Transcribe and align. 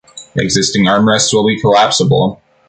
Existing 0.35 0.85
armrests 0.85 1.31
will 1.31 1.45
be 1.45 1.61
collapsible. 1.61 2.41